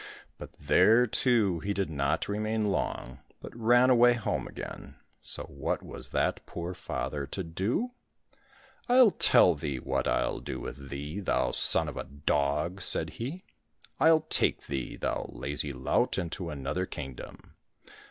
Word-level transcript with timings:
But 0.39 0.53
there 0.59 1.05
too 1.05 1.59
he 1.59 1.75
did 1.75 1.91
not 1.91 2.27
remain 2.27 2.69
long, 2.71 3.19
but 3.39 3.55
ran 3.55 3.91
away 3.91 4.13
home 4.13 4.47
again, 4.47 4.95
so 5.21 5.43
what 5.43 5.83
was 5.83 6.09
that 6.09 6.43
poor 6.47 6.73
father 6.73 7.27
to 7.27 7.43
do?" 7.43 7.89
I'll 8.89 9.11
tell 9.11 9.53
thee 9.53 9.77
what 9.77 10.07
I'll 10.07 10.39
do 10.39 10.59
with 10.59 10.89
thee, 10.89 11.19
thou 11.19 11.51
son 11.51 11.87
of 11.87 11.97
a 11.97 12.05
dog!" 12.05 12.81
said 12.81 13.11
he. 13.21 13.43
"I'll 13.99 14.21
take 14.21 14.65
thee, 14.65 14.95
thou 14.95 15.29
lazy 15.31 15.69
lout, 15.69 16.17
into 16.17 16.49
another 16.49 16.87
kingdom. 16.87 17.53